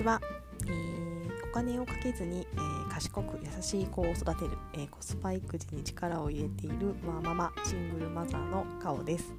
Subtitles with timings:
[0.00, 0.20] ちは、
[0.66, 9.34] えー、お金をかけずに、えー、賢く優しい子を育てる、えー、コスパ育児に力を入れているワーママシングルマザーのカオです。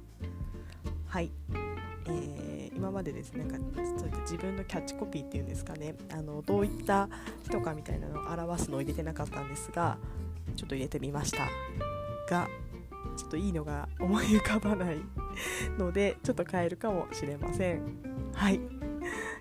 [1.08, 1.30] はい、
[2.06, 5.96] えー、今までですねなんかそういった自分のキャッチコピーっていうんですかね。
[6.12, 7.08] あのどういった
[7.44, 9.98] 人かみたいなのを表すのを入れてなかったんですが
[10.54, 11.48] ちょっと入れてみました。
[12.30, 12.48] が
[13.16, 14.98] ちょっといいのが思い浮かばない
[15.76, 17.82] のでちょっと変えるかもしれません。
[18.32, 18.81] はい。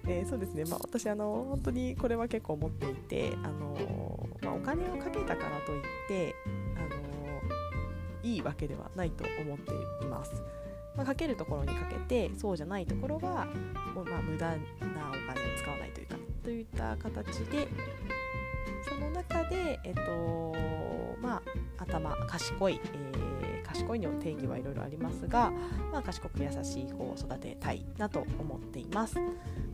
[0.08, 6.36] えー、そうですね、まあ、私あの本当にこれは結構思っていてあの、まあ、お金をかけたからといって
[6.76, 9.72] あのいいわけではないと思って
[10.04, 10.34] います。
[10.96, 13.46] まあ、かけるところにかけてそうじゃないところは
[13.96, 17.68] もうまあ無駄なお金を使わないというかといった形で
[18.88, 20.55] その中で、えっと
[21.22, 21.41] ま
[21.77, 23.41] あ、頭賢い、えー、
[23.72, 25.52] 賢いの定義はいろいろありますが、
[25.91, 29.16] まあ、賢く優しい子を育てたいなと思っています。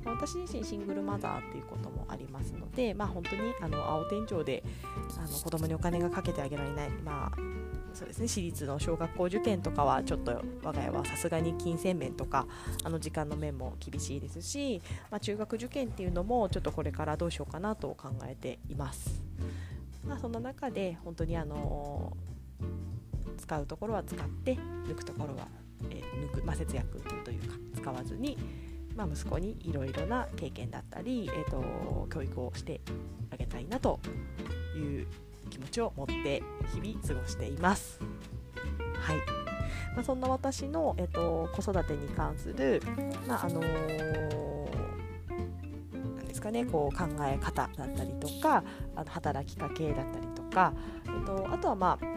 [0.04, 4.64] ま私自身シングルマザーっていうこともありますので、まあ、本当にあの青天井で
[5.18, 7.58] あの子供にお金がかけてあげられない、まあ
[7.94, 12.46] そうですね、私立の小学校受験とかはちょっと我が家はさすがに金銭面とか
[12.84, 19.24] あの時間の面も厳しいですし、まあ、中学受験っていうのもちょっとこれからどうしようかなと考えています。
[20.08, 22.16] まあ、その中で本当にあの
[23.38, 25.48] 使うところは使って抜くところは、
[25.90, 28.38] えー、抜く、まあ、節約というか使わずに
[28.98, 32.82] まあ、息子にいろいろな経験だったり、えーと、教育をして
[33.32, 34.00] あげたいなと
[34.76, 35.08] いう
[35.52, 36.42] 気持ちを持って
[36.74, 38.00] 日々過ごしています。
[39.00, 39.18] はい
[39.96, 42.82] まあ、そんな私の、えーと、子育てに関する、
[43.28, 44.68] まああのー、
[46.28, 48.64] ですかね、こう考え方だったりとか
[48.96, 50.74] あの働きかけだったりとか、
[51.06, 52.17] えーとあとは、まあ、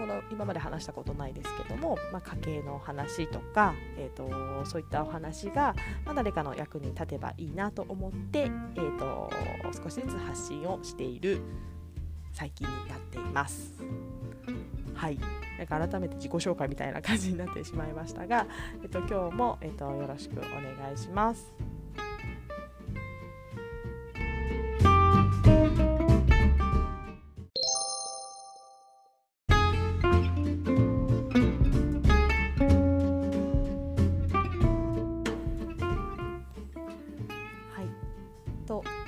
[0.00, 5.74] この今まで話したことないですけども、まあ、家計の話とか、えーと、そういったお話が、
[6.06, 9.30] まあ、誰かの役に立てばいいなと思って、えーと、
[9.82, 11.42] 少しずつ発信をしている
[12.32, 13.74] 最近になっています。
[14.94, 15.18] はい、
[15.58, 18.46] なんか改めて自己紹介みたいな感じになってしまいましたが、
[18.82, 21.59] えっと、今日も、えっと、よろしくお願いします。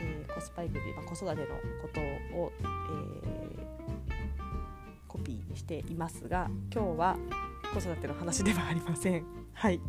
[0.00, 2.00] え、コスパイクで、まあ、子育てのこと
[2.36, 3.82] を、えー、
[5.08, 7.16] コピーしていますが今日は
[7.72, 9.24] 子育ての話ではありません。
[9.54, 9.80] はい、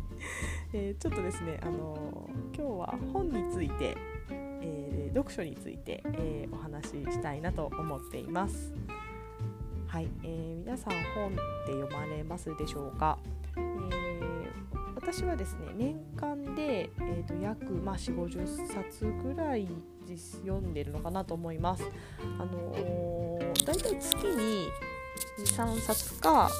[0.72, 3.96] えー、ちょっとですね、あのー、今日は本について、
[4.30, 8.72] えー、読書について、えお話ししたいなと思っています。
[9.86, 11.34] はい、えー、皆さん本っ
[11.66, 13.18] て読まれますでしょうか、
[15.14, 19.68] 私はですね年間で、えーと、約、まあ、4 5 0冊ぐらい
[20.44, 21.84] 読んでるのかなと思います。
[22.36, 24.66] あのー、だいたい月に
[25.38, 26.50] 23冊か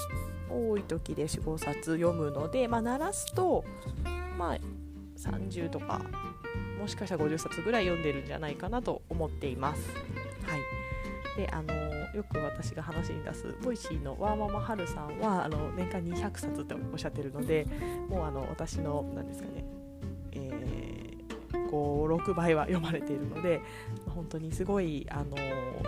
[0.49, 3.65] 多い時で45冊読むので、まあ、均すと、
[4.39, 4.59] まあ、
[5.19, 6.03] 30とか
[6.79, 9.83] もしかしたら50冊ぐらい読んでるんじゃないかなと思っています。
[10.47, 10.84] はい
[11.37, 11.75] であの
[12.15, 17.67] よく私が話に出す Voicy のワーママハルさんはあの年間200冊っておっしゃってるので
[18.09, 19.65] もうあの私の何ですかね
[20.33, 20.65] え
[21.71, 23.61] 56倍は読まれているので
[24.15, 25.37] 本当にすごいあの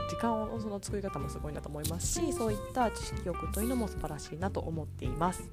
[0.08, 5.48] 時間のその作り方もすごいなと思いますしそういった知識欲というのも素晴らしいなと思っています。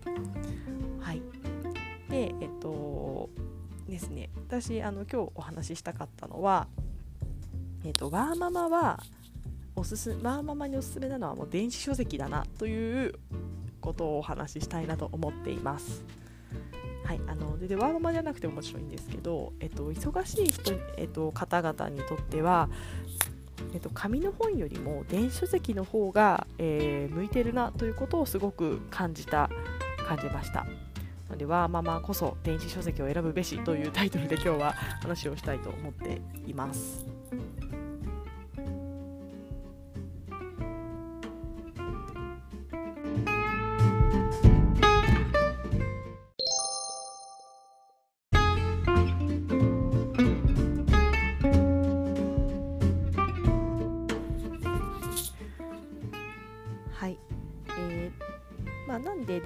[0.99, 1.21] はい
[2.09, 3.29] でえっと
[3.87, 6.67] ですね私あの今日お話ししたかったのは、
[7.83, 9.03] えっと、ワーママは
[9.75, 13.15] おすすワーママにおすすめなのはもう電子書籍だなという
[13.81, 16.03] ことをお話ししたいなと思っています。
[17.03, 22.69] はい、あのででワーママじゃなくてももちろんいいんですけど、えっと、忙しい人、えっと、方々にとっては、
[23.73, 29.49] えっと、紙の本よりも電子書籍の方が、えー、向いてるなということをすごく感じた
[30.07, 30.63] 感じました。
[30.63, 37.12] なのでワーママこそ電子書籍を選ぶべしというタイトルで今日は話をしたいと思っています。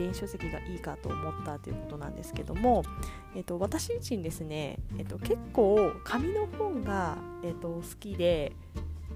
[0.08, 2.84] 電子書籍がいいかと思ったということなんですけども、
[3.36, 8.54] えっと、私自身ですね、えっと、結構紙の本が、えっと、好きで、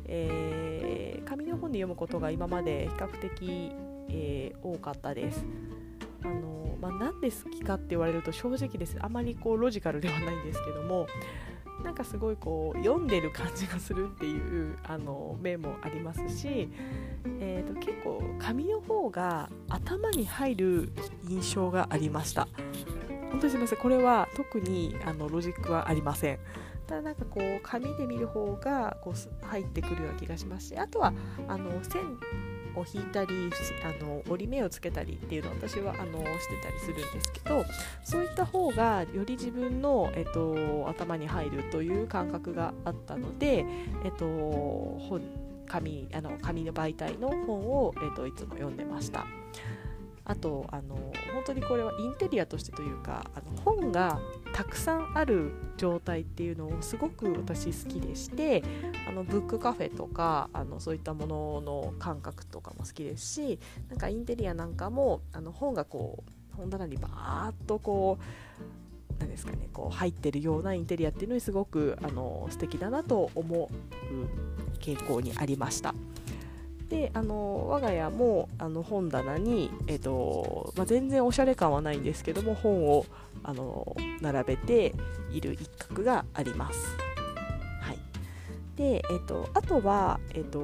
[0.06, 3.72] えー、紙の本で読むことが今まで比較的、
[4.10, 5.46] えー、多かったです。
[6.24, 11.08] あのまあ、なんで好きかって言われると正直ですあまりこうロジカルではないんですけども
[11.84, 16.70] なんかすごいこう読んでる感じがするっていうあの面もありますし、
[17.40, 20.92] えーと、結構紙の方が頭に入る
[21.28, 22.48] 印象がありました。
[23.32, 23.80] 本当にすみません。
[23.80, 26.40] これは特にあのロジックはありません。
[26.88, 31.14] ただなんかこう紙で見る方がこう入ってくるような気がしますしあとは
[31.48, 32.18] あの線
[32.76, 33.50] を引いたり
[33.84, 37.66] あの折り目をつけたりっていうのを私はあのしてたりするんですけど
[38.04, 43.66] そういった方がより自分の、えっと、頭に入るという感覚があったので、
[44.04, 45.22] えっと、本
[45.68, 49.26] 紙あの紙の媒体の本を、えっと、いつも読んでました。
[50.24, 54.20] あとあの本当にこれはインテリアとしてというかあの本が
[54.54, 58.64] たくさんある状態っていうのをすごく私好きでして
[59.08, 63.60] あのブックカフェとかあのそういったものの感覚とかも好きですし
[63.90, 75.94] なんかインテリアなんかもあの本がこう本棚にバーッとこうなんですかねこう入ってるようなインテリアっていうのにすごくあの素敵だなと思う傾向にありました。
[76.90, 83.06] であの我が家もあの本棚に、えーとまあ、全然おしゃれ感はないんですけども本を
[83.44, 84.94] あの並べて
[85.32, 86.98] いる一角があります。
[87.82, 87.98] はい、
[88.76, 90.60] で、えーと、あとは、えーと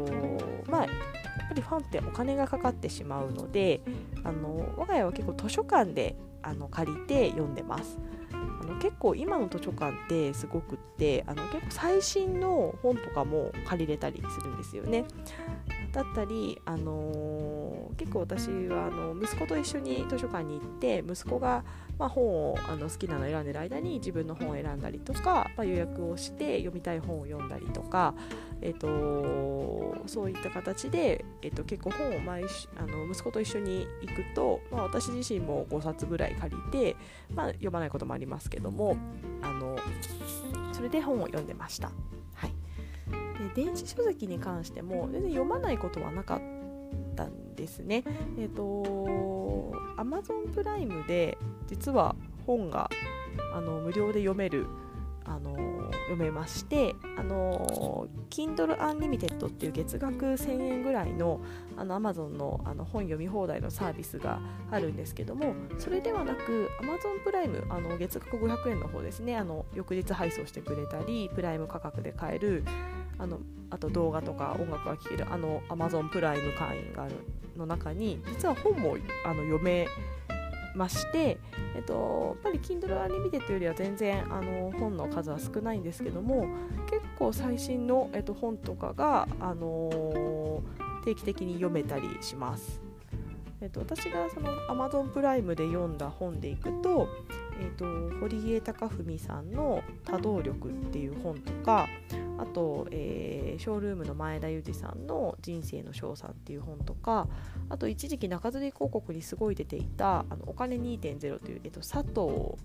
[0.69, 3.81] まあ、やっぱりファンってお金がかかってしまうので
[4.23, 7.97] あの我が家は結構図書館であの借りて読んでます。
[8.31, 15.05] あの結構今の図書館ってすごくってあの結構最新の本とかも借りれたりするんですよね。
[15.91, 21.63] だったり、あのー、結構私はあの息子と一緒に図書館に行って息子が、
[21.97, 28.13] まあ、本をあの好きなのを選んでる間に自分の本を選んだりとか、まあ、予約をして読みたい本を読んだりとか、
[28.61, 32.43] えーと、そういった形で、えーと、結構本を毎
[32.77, 36.95] あの息子と一緒に行くと、まあ、私自身も5冊ぐらい借りて、
[37.33, 38.97] まあ、読まないこともありますけども
[39.41, 39.77] あの
[40.73, 41.91] それで本を読んでました。
[43.57, 46.41] 電子書籍に関しても全然読まないことはなかっ
[47.15, 48.03] たんですね。
[48.37, 52.15] えっ、ー、と Amazon プライムで実は
[52.45, 52.87] 本が
[53.55, 54.67] あの無料で読める
[55.25, 55.55] あの
[56.03, 61.41] 読めましてあの Kindle Unlimited っていう月額1000円ぐらいの
[61.75, 64.39] あの Amazon のあの本読み放題のサービスが
[64.69, 72.63] あるんですけどもそれではなく Amazon プライムあの月額500円の方ですねあの翌日配送してくれたりプライム価格で買える
[73.19, 77.15] あのあと動画とか音楽が聴けるあの Amazon プライム会員がある
[77.57, 79.87] の中に実は本もあの読め
[80.75, 81.37] まして、
[81.75, 86.47] えっと、やっぱり Kindle Unlimited よりは全然あの本の数は少ないんですけども
[86.89, 90.61] 結構最新の、えっと、本とかが、あの
[91.03, 92.81] 定期的に読めたりします。
[93.59, 97.07] えっと、私がその Amazon プライムで読んだ本でいくと,、
[97.59, 97.85] えっと
[98.19, 101.87] 堀江貴文さんの「多動力」っていう本とか
[102.37, 107.27] あと、えー、ショールームの前田裕二さんの「人生の賞賛」っていう本とか
[107.69, 112.55] あと一時期中吊り広告にすごい出ていた「あのお金2.0」という、えっと、佐藤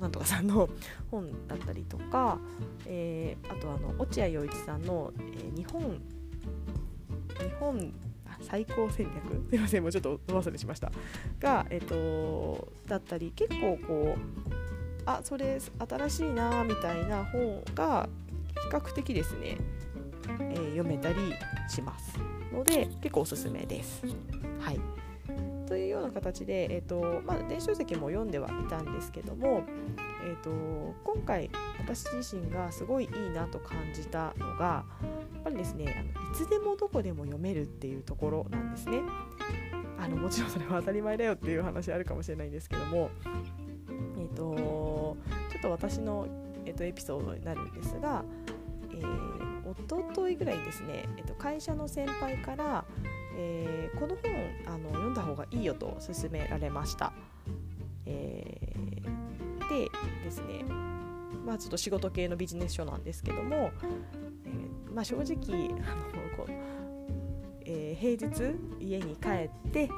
[0.00, 0.68] なんとかさんの
[1.10, 2.38] 本だったりとか、
[2.86, 7.92] えー、あとあの落合陽一さんの、えー、日本日本
[8.40, 9.48] 最高戦略？
[9.50, 10.92] すいませんもうちょっとお忘れしました。
[11.40, 14.46] が、えっと、だったり結構こう
[15.06, 18.08] あそれ新しいなみたいな本が
[18.62, 19.56] 比較的ですね、
[20.28, 21.16] えー、読めたり
[21.68, 22.18] します
[22.52, 24.02] ので結構おすすめです。
[24.60, 24.80] はい
[25.66, 29.64] というような形で、えーとまあ、電子書籍も読んではいたんですけども、
[30.24, 30.50] えーと、
[31.04, 34.84] 今回私自身がすごいいいなと感じたのが
[35.34, 39.00] やっぱりですねあのいつでもどこでも読めるっていうところなんですね。
[39.98, 43.10] あのもちろんそれは当たり前だよっていう話あるかもしれないんですけども、
[44.18, 45.16] えーと、
[45.50, 46.26] ちょっと私の、
[46.66, 48.22] えーとエピソードになるんですが、
[48.96, 52.84] えー、一昨日ぐらいにですね、えー、と会社の先輩から、
[53.36, 57.12] えー、この本あの読んだ方がいいよと勧められました。
[58.06, 59.88] えー、で
[60.24, 60.64] ですね、
[61.44, 63.70] まあ、ちょっと仕事系のビジネス書なんですけども、
[64.44, 66.52] えー、まあ、正直あのこう、
[67.64, 69.88] え、平日家に帰って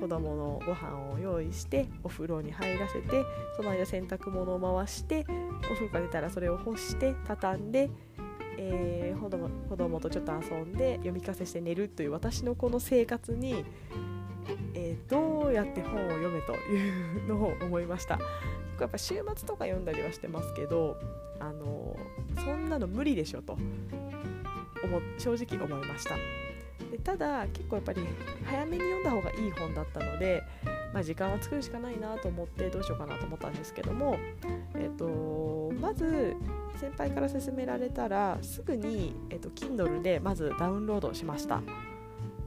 [0.00, 3.22] 子供のご飯を用意してお風呂に入らせて
[3.56, 5.26] その間洗濯物を回して
[5.70, 7.90] お風呂が出たらそれを干して畳んで
[8.62, 13.64] えー、子供子供とちょっと遊んで読み聞かせして寝るという私のこの生活に、
[14.74, 18.16] えー、どうやって本を読めというのを思いました。
[18.18, 18.26] 結
[18.76, 20.98] 構やっぱ週末とか読んだりはしてますけど
[21.38, 21.96] あの
[22.44, 23.56] そんなの無理でしょと
[24.82, 26.16] 思正直思いました。
[26.90, 28.02] でただ結構やっぱり
[28.44, 30.42] 早めに読んだ方がいい本だったので
[30.92, 34.18] まあ、時間を作るしかないなと思ってどうしようかなと思ったんですけども、
[34.74, 36.34] えーと、まず
[36.76, 41.62] 先輩から勧められたらすぐに、えーと、Kindle でまずダウンロードしました。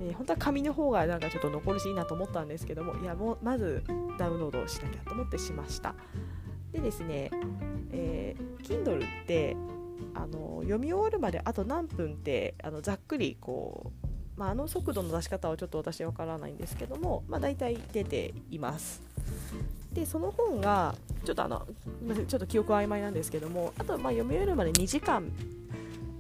[0.02, 3.84] えー、本当は紙の方がなんかちょっと残るしいいなと思ったんですけどもいやもうまず
[4.18, 5.96] ダウンロードしなきゃと思ってしました
[6.72, 7.30] でですね、
[7.92, 9.56] えー、Kindle って
[10.16, 19.02] あの読み終わるまであと何分ってあのざっくりこうまあ、あの速度の出し方はちょっと私は分からないんですけども、まあ、大体出ています。
[19.94, 21.68] でその本がちょっとあの
[22.28, 25.26] ちょっと記憶曖昧なんですけどもあとまあ読み終えるまで2時間っ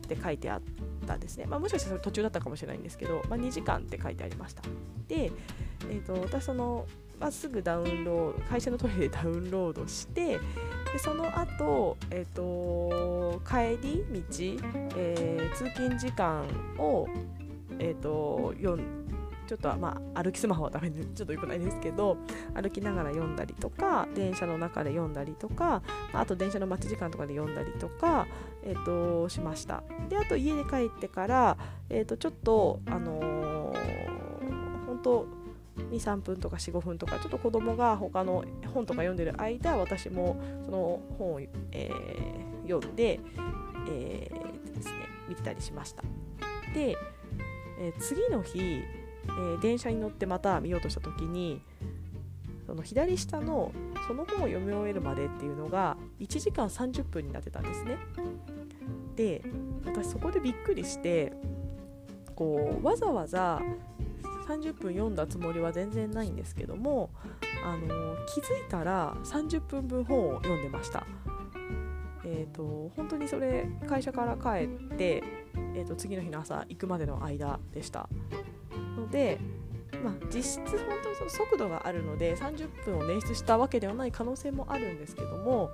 [0.07, 0.61] て書いてあっ
[1.07, 4.61] たんですね、まあ、もしかしたら途中だったかもしれないんですけど、まあ、2時間って書いてありました。
[5.07, 5.31] で、
[5.89, 6.85] えーと、私その
[7.19, 10.39] まあ、すぐダウンロード会社のトイレでダウンロードしてで
[10.97, 16.43] その後、えーと、帰り道、えー、通勤時間
[16.77, 17.07] を
[17.79, 19.02] えーと、読んで
[19.47, 22.17] ちょっとまあ歩きスマホはダメでちょっとよくないですけど
[22.53, 25.81] 歩きながら読んだりとか電車の中で読んだりとか
[26.13, 28.27] あと電車の待ち時間とかで読んだりとか、
[28.63, 29.83] えーと、しました。
[30.09, 31.57] であと家に帰ってから、
[31.89, 35.27] えーと、ちょっとあのー、本当
[35.91, 41.39] 23分とか45分とかちょっと子供が他の本とか読んでる間私もその本を、
[41.71, 43.19] えー、読んで、
[43.89, 44.93] えーですね、
[45.29, 46.03] 見てたりしました。
[46.73, 46.95] で
[47.79, 48.83] えー、次の日、
[49.27, 51.61] えー、電車に乗ってまた見ようとした時に
[52.65, 53.71] その左下の
[54.07, 57.97] その本を読み終えるまでっていうのが1時間30分になってたんですね。
[59.15, 59.43] で
[59.85, 61.33] 私そこでびっくりして
[62.35, 63.61] こうわざわざ
[64.47, 67.09] 30分読んだつもりは全然ないんですけども、
[67.63, 67.87] あの、
[68.27, 71.05] 気づいたら30分分本を読んでました。
[72.25, 75.23] えーと、本当にそれ会社から帰って、
[75.75, 78.07] えーと、次の日の朝行くまでの間でした
[79.13, 79.37] で、
[80.03, 80.69] まあ、実質本
[81.03, 85.69] 当にその速度があるので30分を捻出したわけではない可能性もあるんですけども、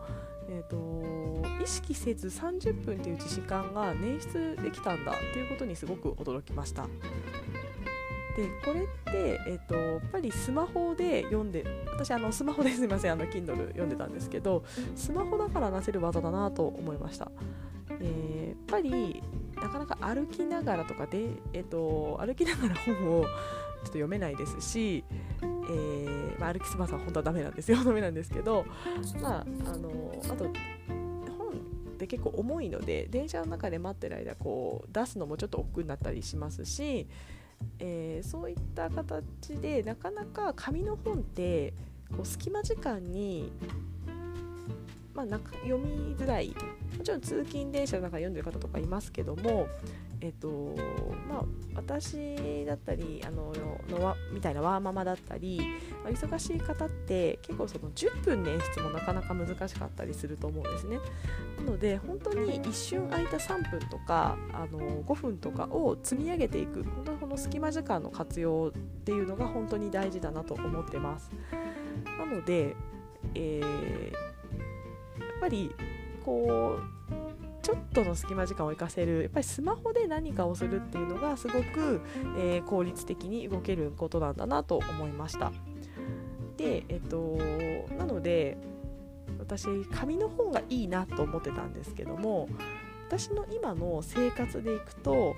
[0.50, 6.86] えーと、意識せず30分という時間が捻出できたんだということにすごく驚きました。
[8.36, 14.63] でこれって、えーと、やっぱりスマホで読んで私あのスマホですみませんあの Kindle 読んでたんですけど
[14.96, 17.31] スマホだからなせる技だなと思いました、
[18.00, 19.22] えー、やっぱり
[19.61, 23.29] なかなか歩きながらとかで、えーと、歩きながら本を ちょっ
[23.81, 25.03] と読めないですし、
[25.41, 27.77] えー、まあ、歩きスマホは本当はダメなんですよ。
[27.83, 28.65] ダメなんですけど
[29.21, 30.45] まああのあと
[31.37, 31.53] 本
[31.93, 37.07] って結構重いので電車の中で待ってる間こう出すのもちょっと億劫になったりしますし
[37.79, 41.73] えー、そういった形でなかなか紙の本って
[42.15, 43.51] こう隙間時間に、
[45.19, 46.55] まあ、なか読みづらい。
[46.97, 49.67] もちろん通勤電車の中で読んでる方とかいますけども
[50.21, 50.75] えっと
[51.29, 51.45] まあ、
[51.75, 53.53] 私だったりあの
[53.89, 55.61] のみたいなワーママだったり、
[56.03, 60.99] まあ、忙しい方って結構その10分捻出もなかなか難しかったりすると思うんですね。
[61.57, 66.83] なので本当に一瞬空いた3分とかあの5分とかを積み上げていく。
[66.83, 71.31] 本当にこの隙間時間の活用っていうのが本当に大事だなと思ってます。
[72.19, 72.75] なので、
[73.35, 74.28] えー、
[75.39, 75.74] ぱり
[76.24, 77.00] こう
[77.62, 82.01] ちょっとの隙間時間を生かせるやっぱりスマホで何かをするっていうのがすごく、
[82.38, 85.51] えー、効率的に動けることなんだなと思いました
[86.58, 87.38] でえっと
[87.98, 88.58] なので
[89.38, 92.50] 私紙の本がいいなと思ってたんですけども
[93.08, 95.36] 私の今の生活でいくと、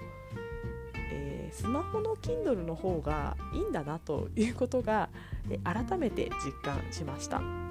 [0.96, 5.08] えー、スマホの Kindle の方がいいんだなということが、
[5.50, 7.71] え改めて実感しました。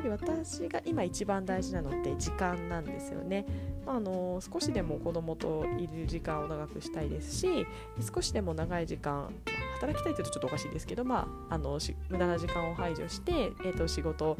[0.00, 3.44] ぱり私が今一番大事なのって時間なんですよね。
[3.86, 7.66] まあ、の少しでも子供といる時間を長くしたいですし
[8.14, 9.32] 少しでも長い時間
[9.80, 11.78] 働きたいというとちょっとおかしいですけど、まあ、あの
[12.08, 14.36] 無駄な時間を排除して、えーと、仕事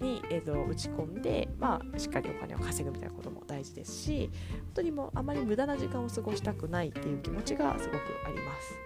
[0.00, 8.78] に、えーと、打ち込んで、まあ、しっかりお金を稼ぐみたいなことも大事ですし本当にもうあまり無駄な時間を過ごしたくないっていう気持ちがすごくあります。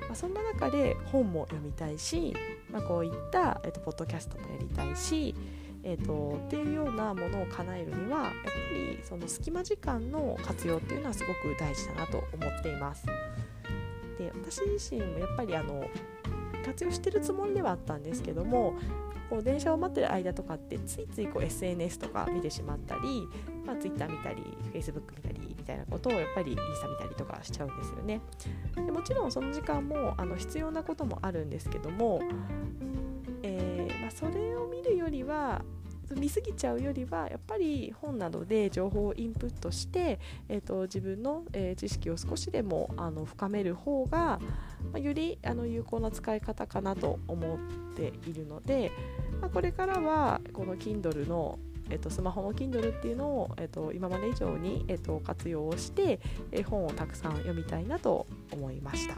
[0.00, 2.34] まあ、そんな中で本も読みたいし
[2.70, 5.34] まあ、こういった、えーと、ポッドキャストもやりたいし、
[5.82, 13.06] えーと、っていうようなものを叶えるにはやっぱりその隙間時間の活用っていうのはすごく大事だなと思っています。
[14.18, 15.88] で私自身もやっぱりあの
[16.64, 18.74] 活用してるつもりではあったんですけども
[19.30, 23.28] こう電車を待ってる間とかってついついこう SNS とか見てしまったり、
[23.64, 24.42] まあ、Twitter 見たり
[24.72, 25.35] Facebook 見たり
[25.66, 28.20] たいなことをやっぱりインスタ見たりとかしちゃうんですよね。
[28.74, 32.20] でもちろんその時間もあの必要なこともあるんですけども、
[33.42, 35.62] えー、まあ、それを見るよりは
[36.14, 44.38] 見過ぎちゃうよりはやっぱり本などで情報をインプットして、えーと、自分の、えー、知識を少しでもあの深める方が、
[44.92, 47.58] まあ、よりあの有効な使い方かなと思っ
[47.96, 48.92] ているので、
[49.40, 51.58] まあ、これからはこの Kindle の
[51.90, 56.20] えっと、スマホの Kindle っていうのを、えっと、今まで以上に、えっと、活用して、
[56.52, 59.16] え本をたくさん読みたいなと思いました。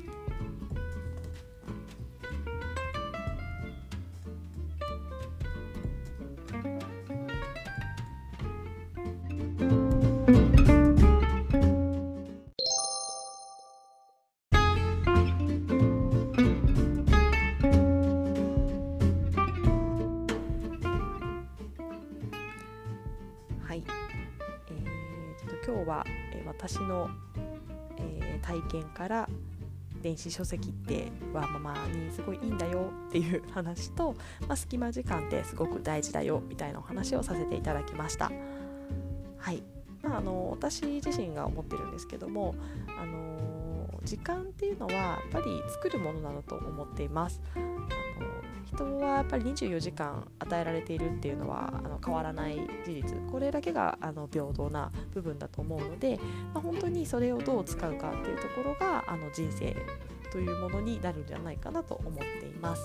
[25.89, 27.11] は、え私の、
[27.97, 29.29] え、体験から
[30.03, 34.15] 電子書籍ってはママにすごいいいんだよっていう話と、
[34.47, 38.31] まあ、隙間時間ってすごく大事だよみたいなお話をさせていただきました。
[39.39, 39.63] はい、
[40.03, 42.55] まあ、あの私自身が思ってるんですけども、
[42.99, 47.41] あの時間っていうのはやっぱり作るものなのと思っています。
[47.55, 47.59] あ
[48.85, 56.19] の人はやっぱり24時間与えられているっていうのはあの変わらない事実これだけがあの平等な部分だと思うので、
[56.55, 59.77] まあ、本当にそれをどう使うかっていうところがあの人生
[60.31, 62.83] というものになるんじゃないかなと思っています。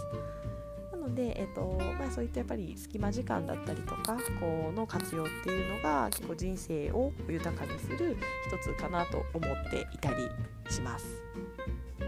[0.91, 8.15] なので、えっとまあ、そういったやっぱり隙間時間だったりとかこの活用っていうのが結構人生を豊かにする
[8.47, 10.29] 一つかなと思っていたり
[10.69, 11.21] します。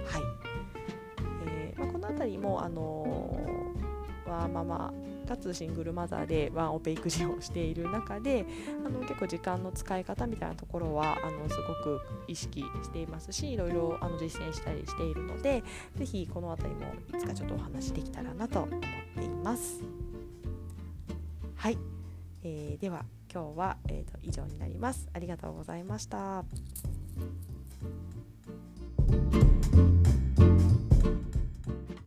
[0.06, 0.22] はい
[1.48, 4.94] えーまあ、この辺りも、あのワーママ
[5.28, 8.46] かつシングルマザーでワンオペ育児をしている中で
[8.86, 15.64] あの結構時間の使い方みたいなところはあのすごく意識していますしいろいろあの実践したりしているので
[15.96, 19.82] 是非この辺りもいつかちょっとお話しできたらなと思っています。
[21.56, 21.78] はい、
[22.44, 25.10] えー、では今日は、えーと以上になります。
[25.14, 26.46] ありがとうございました。